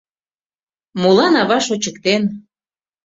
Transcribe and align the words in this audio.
Молан 1.01 1.33
ава 1.41 1.59
шочыктен? 1.65 2.23